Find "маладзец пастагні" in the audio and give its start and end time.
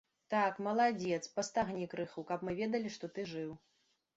0.67-1.85